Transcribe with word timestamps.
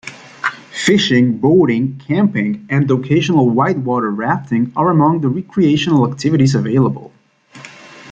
Fishing, 0.71 1.37
boating, 1.37 1.99
camping 2.07 2.65
and 2.71 2.89
occasional 2.89 3.51
whitewater 3.51 4.09
rafting 4.09 4.71
are 4.75 4.89
among 4.89 5.21
the 5.21 5.29
recreational 5.29 6.11
activities 6.11 6.55
available. 6.55 7.13